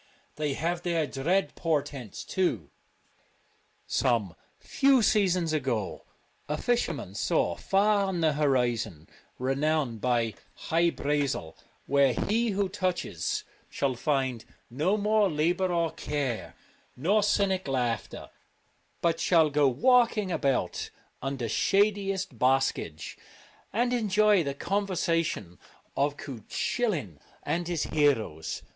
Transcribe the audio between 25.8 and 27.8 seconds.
of Cuchullin and